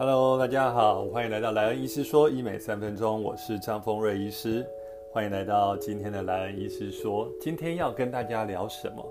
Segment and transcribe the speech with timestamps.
[0.00, 4.66] Hello，大家好，欢迎来到莱恩医师说医美三分钟，我是张丰瑞医师，
[5.12, 7.30] 欢迎来到今天的莱恩医师说。
[7.38, 9.04] 今天要跟大家聊什么？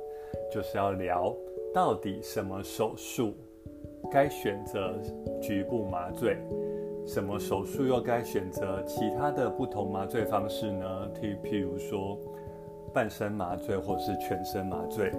[0.51, 1.31] 就是要聊
[1.71, 3.35] 到底什么手术
[4.11, 4.95] 该选择
[5.39, 6.35] 局部麻醉，
[7.05, 11.07] 什么手术又该选择其他的不同麻醉方式呢？
[11.13, 12.17] 譬譬如说
[12.91, 15.11] 半身麻醉或是全身麻醉。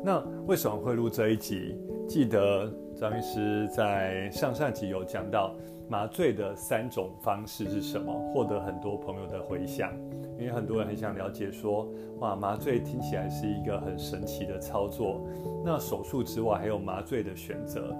[0.00, 1.76] 那为什么会录这一集？
[2.06, 5.54] 记得张医师在上上集有讲到
[5.88, 9.92] 麻醉的三种方式是什么，获得很多朋友的回响，
[10.36, 15.24] 因为很多人很想了解说，哇，麻醉听起来是一个很神奇的操作，
[15.64, 17.94] 那手术之外还有麻醉的选择，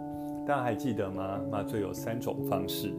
[0.45, 1.41] 大家还记得吗？
[1.49, 2.93] 麻醉有三种方式，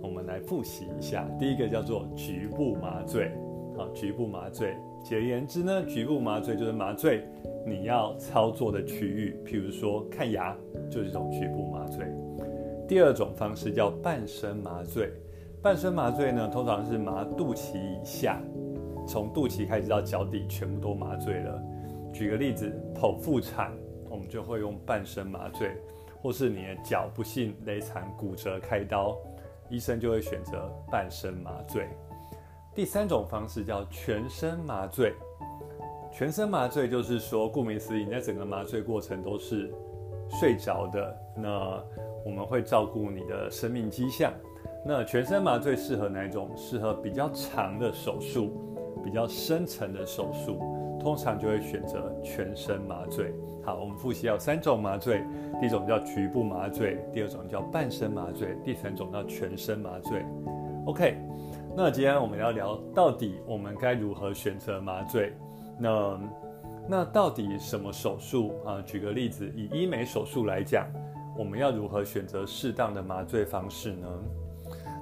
[0.00, 1.28] 我们来复习一下。
[1.40, 3.32] 第一个叫做局部麻醉，
[3.76, 7.24] 好，局部麻醉，简而言之呢，局部麻醉就是麻醉。
[7.66, 10.56] 你要操作的区域，譬如说看牙，
[10.90, 12.06] 就是一种局部麻醉。
[12.88, 15.12] 第二种方式叫半身麻醉。
[15.62, 18.40] 半身麻醉呢，通常是麻肚脐以下，
[19.06, 21.62] 从肚脐开始到脚底全部都麻醉了。
[22.12, 23.72] 举个例子，剖腹产，
[24.10, 25.68] 我们就会用半身麻醉；
[26.20, 29.16] 或是你的脚不幸勒残骨折开刀，
[29.68, 31.86] 医生就会选择半身麻醉。
[32.74, 35.12] 第三种方式叫全身麻醉。
[36.10, 39.70] 全身麻醉就是说，顾名思义，你在整个麻醉过程都是
[40.28, 41.16] 睡着的。
[41.36, 41.82] 那
[42.24, 44.32] 我们会照顾你的生命迹象。
[44.86, 46.50] 那全身麻醉适合哪一种？
[46.56, 48.50] 适合比较长的手术，
[49.04, 50.58] 比较深层的手术，
[50.98, 53.34] 通常就会选择全身麻醉。
[53.62, 55.22] 好，我们复习有三种麻醉，
[55.60, 60.24] 第一种叫局部麻醉，第二种叫半身麻醉，第三种叫全身麻醉。
[60.84, 61.16] OK，
[61.74, 65.32] 那今天我们要聊到底我们该如何选择麻醉。
[65.78, 66.20] 那
[66.86, 68.82] 那到底什么手术啊？
[68.82, 70.86] 举个例子，以医美手术来讲，
[71.36, 74.08] 我们要如何选择适当的麻醉方式呢？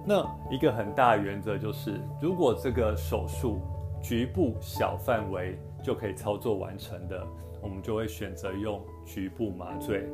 [0.06, 3.60] 那一个很大的原则就是，如果这个手术
[4.00, 7.26] 局部小范围就可以操作完成的，
[7.60, 10.06] 我们就会选择用局部麻醉。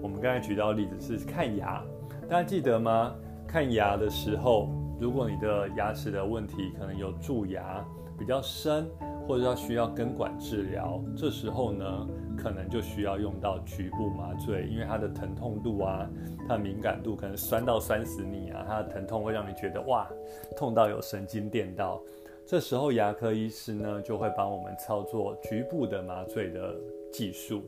[0.00, 1.82] 我们刚才举到例子是看牙，
[2.30, 3.12] 大家记得吗？
[3.48, 4.68] 看牙的时候，
[5.00, 7.84] 如果你的牙齿的问题可能有蛀牙
[8.18, 8.86] 比较深。
[9.26, 12.06] 或者要需要根管治疗，这时候呢，
[12.36, 16.06] 可能就需要用到局部麻醉，因为它的疼痛度啊，
[16.46, 20.06] 它的敏感度可能酸到酸死你啊，它的疼痛会让你觉得哇，
[20.54, 22.02] 痛到有神经电到。
[22.44, 26.76] 这时候牙科医师呢，就会帮我们操作局部的麻醉的
[27.10, 27.62] 技术。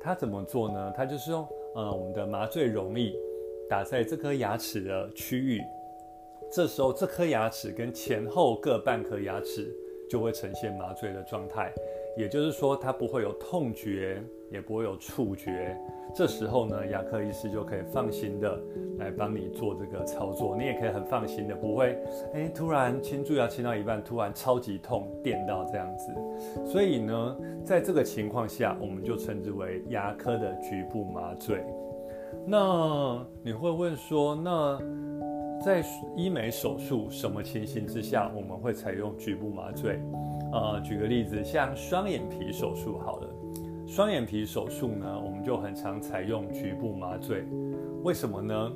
[0.00, 0.92] 他怎么做呢？
[0.96, 1.44] 他就是用
[1.74, 3.12] 呃我们的麻醉溶液
[3.68, 5.60] 打在这颗牙齿的区域，
[6.50, 9.74] 这时候这颗牙齿跟前后各半颗牙齿。
[10.08, 11.70] 就会呈现麻醉的状态，
[12.16, 15.76] 也就是说，它不会有痛觉，也不会有触觉。
[16.14, 18.58] 这时候呢，牙科医师就可以放心的
[18.96, 20.56] 来帮你做这个操作。
[20.56, 26.10] 你也可以很放心的，不会，哎，突然清蛀牙清到一半，突然超级痛，电到这样子。
[26.64, 31.62] 所以呢，在这个情况下，我们就称之为牙科的局部麻醉。
[32.46, 34.80] 那你会问说，那？
[35.60, 39.98] 在医美手术什么情形之下我们会采用局部麻醉？
[40.52, 43.28] 呃，举个例子，像双眼皮手术好了，
[43.86, 47.44] 双眼皮手术呢，我们就很常采用局部麻醉。
[48.02, 48.72] 为什么呢？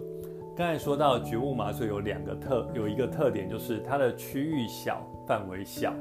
[0.56, 5.94] 刚才说到局部麻醉有两个特，有一个特点就是它的区域小、范围小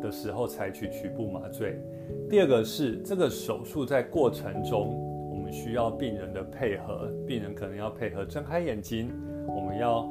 [0.00, 1.80] 的时候采取局部麻醉。
[2.28, 4.94] 第二个是这个手术在过程中，
[5.30, 9.10] 我们需要病人的配合，病人可能要配合睁开眼睛，
[9.58, 10.06] 我们要。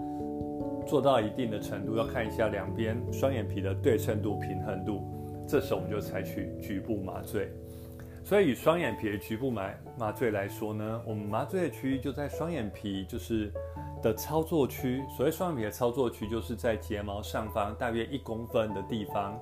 [0.88, 5.02] 做到一定的程度，要看一下两边双眼皮的对称度、平衡度，
[5.46, 7.52] 这时候我们就采取局部麻醉。
[8.24, 9.70] 所以，以双眼皮的局部麻
[10.00, 13.52] 麻醉来说呢，我们麻醉的区域就在双眼皮，就是
[14.02, 15.04] 的操作区。
[15.18, 19.38] 所谓双眼皮的操作区，就是在睫毛上方大约一公分的地方，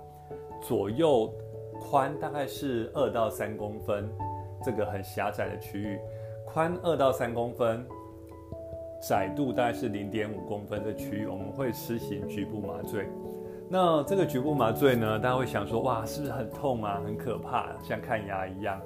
[0.63, 1.31] 左右
[1.79, 4.09] 宽大概是二到三公分，
[4.63, 5.99] 这个很狭窄的区域，
[6.43, 7.85] 宽二到三公分。
[9.01, 13.07] 窄度大概是零点五公分的区域，我们会实行局部麻醉。
[13.67, 18.79] 那这个局部麻醉呢，大家会想说，哇，是不是很痛啊，很可怕，像看牙一样？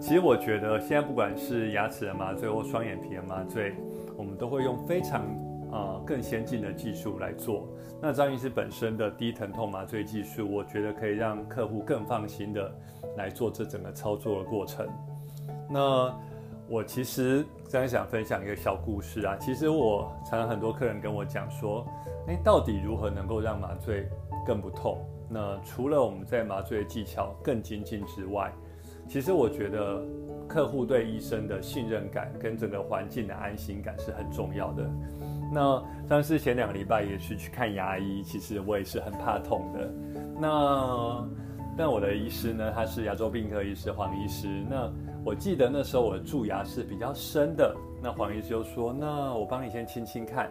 [0.00, 3.74] 其实我觉得，现在不管是牙齿的麻醉或双眼皮的麻醉，
[4.16, 5.20] 我们都会用非常
[5.70, 7.68] 啊更先进的技术来做。
[8.00, 12.74] 那张医师本身的低疼痛麻醉技术，我觉得可以让客户更放心的
[13.18, 14.88] 来做这整个操作的过程。
[15.68, 16.12] 那
[16.72, 19.36] 我其实真想分享一个小故事啊。
[19.36, 21.86] 其实我常常很多客人跟我讲说，
[22.26, 24.08] 哎，到底如何能够让麻醉
[24.46, 25.04] 更不痛？
[25.28, 28.50] 那除了我们在麻醉的技巧更精进之外，
[29.06, 30.02] 其实我觉得
[30.48, 34.90] 客户对医生的信任感跟整个环境的安心感是很重要的。
[35.52, 39.92] 那上次前两个礼拜也是去看牙医，其实我也是很怕痛的。
[40.40, 41.28] 那
[41.76, 44.48] 但我的医师呢，他是牙周病科医师黄医师。
[44.70, 44.90] 那
[45.24, 47.72] 我记得那时候我的蛀牙是比较深的，
[48.02, 50.50] 那黄医师就说：“那我帮你先清清看。”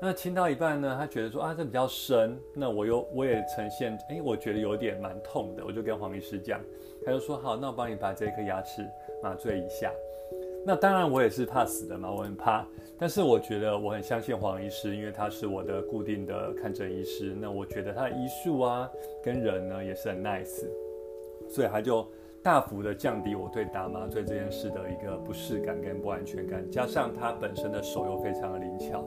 [0.00, 6.60] 那清到一半呢，他觉得说啊，这比较深，那我又我也呈现，哎，我觉得有点蛮痛的，我就跟黄医师讲，
[7.04, 8.88] 他就说好，那我帮你把这颗牙齿
[9.24, 9.92] 麻醉一下。
[10.64, 12.64] 那当然我也是怕死的嘛，我很怕，
[12.96, 18.88] 但是我觉得我很相信黄医师，因为他是我的固定的看诊医师，那我觉得他的医术啊
[19.20, 20.64] 跟人呢也是很 nice，
[21.48, 22.06] 所以他就。
[22.42, 29.04] 大幅的降低我对打麻醉这件事的一个不适感跟不安全感，加上他本身的手又非常的灵巧，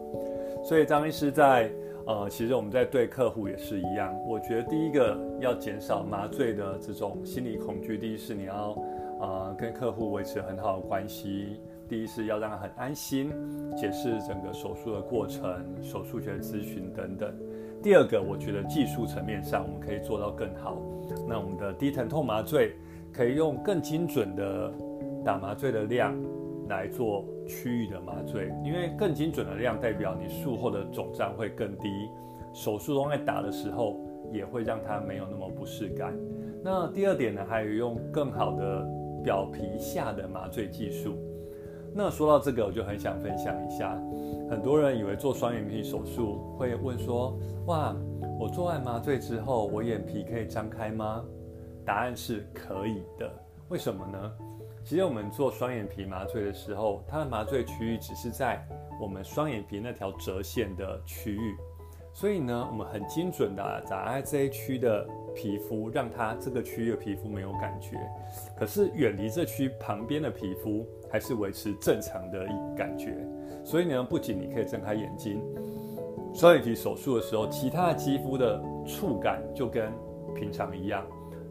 [0.64, 1.70] 所以张医师在
[2.08, 4.16] 呃，其实我们在对客户也是一样。
[4.26, 8.78] 我觉得第一个要减少麻醉的这种心理恐惧，第一是你要
[9.20, 11.60] 呃跟客户维持很好的关系，
[11.90, 13.34] 第一是要让他很安心，
[13.76, 17.34] 解释整个手术的过程、手术学咨询等等。
[17.84, 20.82] 第二个，我觉得技术层面上我们可以做到更好。
[21.28, 22.76] 那我们的低疼痛麻醉。
[23.15, 24.73] 可以用更精准的
[25.23, 26.13] 打麻醉的量
[26.67, 31.88] 来做区域的麻醉，因为更精准的量代表你术后的肿胀会更低，
[32.53, 33.95] 手术中在打的时候
[34.33, 36.13] 也会让它没有那么不适感。
[36.62, 38.85] 那第二点呢，还有用更好的
[39.23, 41.15] 表皮下的麻醉技术。
[41.94, 43.97] 那说到这个，我就很想分享一下，
[44.50, 47.95] 很多人以为做双眼皮手术会问说，哇，
[48.38, 51.23] 我做完麻醉之后，我眼皮可以张开吗？
[51.86, 53.32] 答案是可以的，
[53.70, 54.32] 为什么呢？
[54.84, 58.64] 其实我们做双眼皮麻醉的时候，它的麻醉区域只是在
[59.02, 61.56] 我们双眼皮那条折线的区域，
[62.14, 67.98] 所以呢，我们很精准的打在这一区的皮肤，让它这个区域的皮肤没有感觉。
[68.56, 72.46] 可是远离这区旁边的皮肤，还是维持正常的
[72.78, 73.16] 感觉。
[73.64, 75.42] 所以呢，不仅你可以睁开眼睛，
[76.34, 79.92] 双眼皮手术的时候，其他的肌肤的触感就跟
[80.36, 81.04] 平常一样。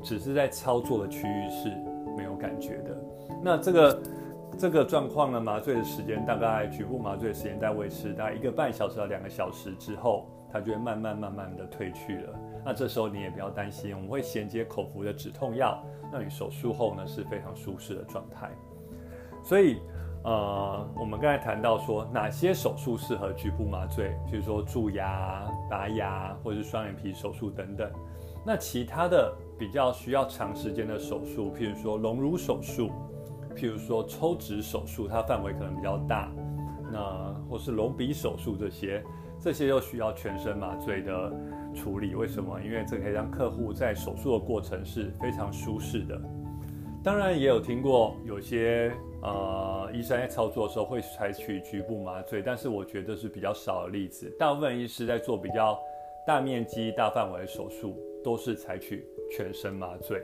[0.04, 1.70] 只是在操作的区域是
[2.16, 2.96] 没有感觉的。
[3.42, 4.02] 那这个
[4.56, 5.40] 这个状况呢？
[5.40, 12.38] 麻醉的时间大概局部麻醉的时间在维持大概一个半小时到两个小时之后，它就会慢慢慢慢的退去了。
[12.64, 18.48] 那这时候你也不要担心，我们会衔接口服的止痛药，让你手术后呢是非常舒适的状态。
[19.42, 19.80] 所以
[20.22, 27.90] 呃，我们刚才谈到说哪些手术适合局部麻醉，比如说蛀牙、拔牙或者是双眼皮手术等等。
[28.44, 29.32] 那其他的。
[29.56, 32.90] 比较需要长时间的手术，譬如说隆乳手术，
[33.54, 36.28] 譬如说抽脂手术，它范围可能比较大。
[36.90, 39.00] 那或是隆鼻手术这些，
[39.38, 41.32] 这些又需要全身麻醉的
[41.72, 42.16] 处理。
[42.16, 42.60] 为什么？
[42.60, 46.20] 因为这可以让客户在手术的过程是非常舒适的。
[47.00, 48.92] 当然也有听过有些
[49.22, 54.28] 呃医生在操作的时候会采取局部麻醉，但是我觉得是比较少的例子。
[54.36, 55.78] 大部分医师在做比较
[56.26, 59.06] 大面积、大范围的手术，都是采取。
[59.30, 60.22] 全身麻醉，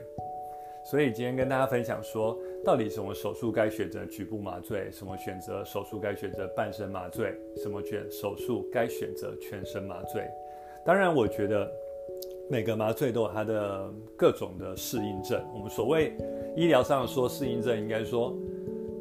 [0.84, 10.22] 所以今天跟大家分享说，到底什么手术该选择局部麻醉，什么选择手术该选择半身麻醉，什么选手术该选择全身麻醉。
[10.84, 11.68] 当然，我觉得
[12.48, 15.42] 每个麻醉都有它的各种的适应症。
[15.54, 16.12] 我们所谓
[16.54, 18.36] 医疗上说适应症，应该说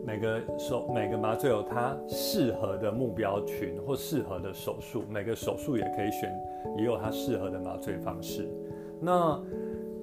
[0.07, 6.33] 每个手每个麻醉有它适合的目标群或适合的手术，每个手术也可以选，
[6.77, 8.49] 也有它适合的麻醉方式。
[9.01, 9.41] 那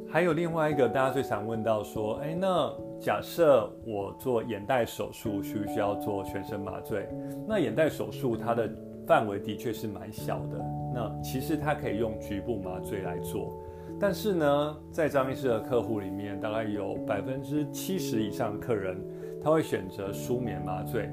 [0.09, 7.09] 还有另外一个，大家最常问到说，哎，那假设我做眼袋手术，需不需要做全身麻醉？
[7.47, 8.71] 那眼袋手术它的
[9.07, 13.53] 范围的确是蛮小的，那其实它可以用局部麻醉来做。
[13.99, 18.97] 但是呢，在张医师的客户里面，大概有百分之七十以上的客人，
[19.43, 21.11] 他会选择舒眠麻醉。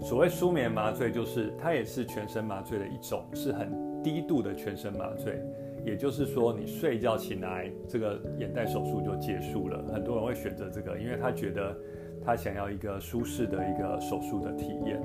[0.00, 5.42] 所谓舒眠麻醉，就是它也是全身麻醉的一种，是很低度的全身麻醉。
[5.84, 9.82] 也就是说，你睡觉醒来，这个眼袋手术就结束了。
[9.92, 11.76] 很多人会选择这个，因为他觉得
[12.24, 15.02] 他想要一个舒适的一个手术的体验。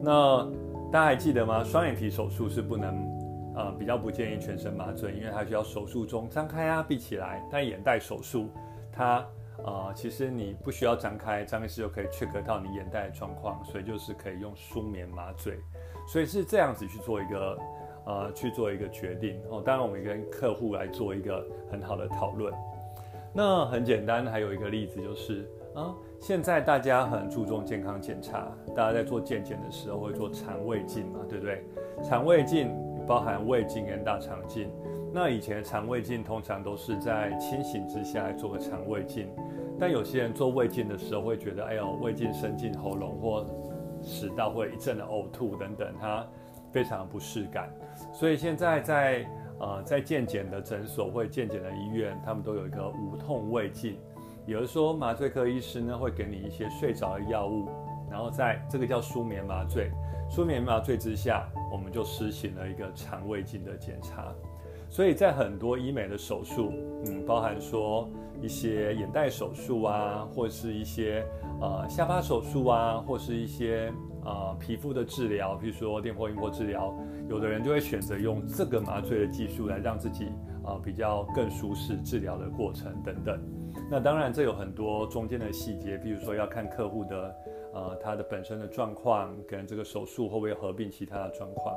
[0.00, 0.44] 那
[0.90, 1.62] 大家还记得吗？
[1.62, 3.06] 双眼皮手术是不能，
[3.54, 7.46] 呃，比较不建议全身麻醉，因为它需要手术中张开啊、闭起来。
[7.50, 8.48] 但眼袋手术，
[8.90, 9.26] 它
[9.58, 15.58] 呃，其实你不需要张开，张开时就可以切割到你眼袋的状况，所以就是可以用舒眠麻醉。
[16.06, 17.58] 所以是这样子去做一个。
[18.08, 19.62] 呃，去做一个决定哦。
[19.62, 22.50] 当然，我们跟客户来做一个很好的讨论。
[23.34, 31.62] 那很简单，还有一个例子就是啊，现在大家很注重健康检查，大家在做健检的时候会做肠胃镜嘛，对不对？
[32.02, 32.70] 肠胃镜
[33.06, 34.70] 包含胃镜跟大肠镜。
[35.12, 39.28] 那以前肠胃镜通常都是在清醒之下来做个肠胃镜，
[39.78, 43.46] 但有些人做胃镜的时候会觉得，哎呦，胃镜伸进喉咙或
[44.02, 46.26] 食道会一阵的呕吐等等，他
[46.72, 47.68] 非常不适感。
[48.12, 49.26] 所以现在在
[49.60, 53.98] 呃在健检的诊所或健检的医院，他们都有一个无痛胃镜，
[54.46, 57.68] 也就是说麻醉科医师呢会给你一些睡着的药物，
[58.10, 59.90] 然后在这个叫舒眠麻醉，
[60.30, 64.32] 舒眠麻醉之下，我们就施行了一个肠胃镜的检查。
[64.90, 66.72] 所以在很多医美的手术，
[67.04, 68.08] 嗯，包含说
[68.40, 71.26] 一些眼袋手术啊，或是一些
[71.60, 73.92] 呃下巴手术啊，或是一些
[74.28, 76.94] 呃皮肤的治疗，比如说电波、音波治疗，
[77.30, 80.26] 有的人就会选择用这个麻醉的技术来让自己
[80.62, 83.40] 啊比较更舒适治疗的过程等等。
[83.90, 87.36] 那当然这有很多中间的细节，比如说要看客户的
[87.72, 91.74] 呃他的本身的状况，跟这个手术会不会合并其他的状况。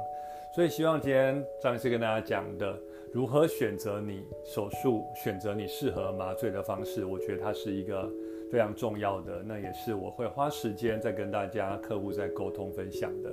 [0.53, 2.77] 所以希望今天张医师跟大家讲的。
[3.13, 8.09] 如何选择你手术，选择你适合麻醉的方式，我觉得它是一个
[8.49, 9.43] 非常重要的。
[9.45, 13.29] 那也是我会花时间在跟大家客户在沟通分享的。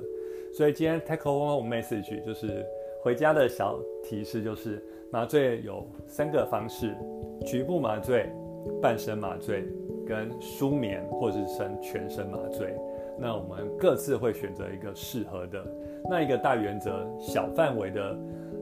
[0.52, 2.66] 所以今天 take home message 就是
[3.02, 4.82] 回家的小提示，就是
[5.12, 6.92] 麻醉有三个方式：
[7.46, 8.28] 局部麻醉、
[8.82, 9.64] 半身麻醉
[10.04, 11.38] 跟舒眠或是
[11.80, 12.74] 全身麻醉。
[13.16, 15.64] 那我们各自会选择一个适合的。
[16.10, 18.18] 那一个大原则，小范围的。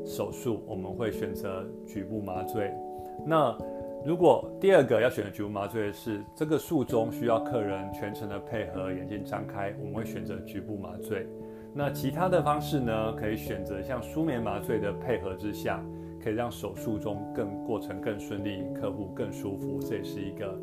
[0.07, 2.73] 手术我们会选择局部麻醉。
[3.27, 3.59] 那
[4.05, 11.27] 如果第二个要选择局部麻醉的是这个术中需要客人全程的配合，眼睛张开，我们会选择局部麻醉。
[11.75, 15.85] 那其他的方式呢，可以选择像舒眠麻醉的配合之下，
[16.23, 20.57] 可以让手术中更过程更顺利，客户更舒服，这也是一个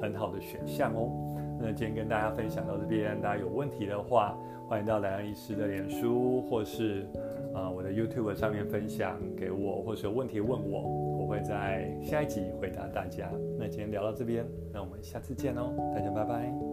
[0.00, 1.12] 很好的选项哦。
[1.60, 4.34] 那今天跟大家分享到这边，大家有问题的话，
[4.66, 7.06] 欢迎到莱恩医师的脸书或是。
[7.56, 10.82] 啊，我的 YouTube 上面分享给我，或者有问题问我，
[11.20, 13.30] 我会在下一集回答大家。
[13.58, 16.65] 那今天聊到这边，那我们下次见哦，大家拜拜。